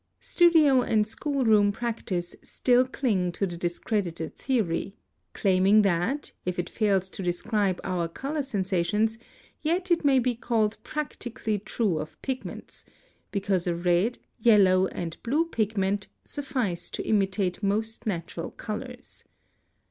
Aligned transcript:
Studio 0.19 0.81
and 0.81 1.05
school 1.05 1.45
room 1.45 1.71
practice 1.71 2.35
still 2.41 2.87
cling 2.87 3.31
to 3.33 3.45
the 3.45 3.55
discredited 3.55 4.35
theory, 4.35 4.95
claiming 5.33 5.83
that, 5.83 6.33
if 6.43 6.57
it 6.57 6.71
fails 6.71 7.07
to 7.09 7.21
describe 7.21 7.79
our 7.83 8.07
color 8.07 8.41
sensations, 8.41 9.19
yet 9.61 9.91
it 9.91 10.03
may 10.03 10.17
be 10.17 10.33
called 10.33 10.75
practically 10.81 11.59
true 11.59 11.99
of 11.99 12.19
pigments, 12.23 12.83
because 13.29 13.67
a 13.67 13.75
red, 13.75 14.17
yellow, 14.39 14.87
and 14.87 15.21
blue 15.21 15.45
pigment 15.45 16.07
suffice 16.23 16.89
to 16.89 17.05
imitate 17.05 17.61
most 17.61 18.07
natural 18.07 18.49
colors. 18.49 19.23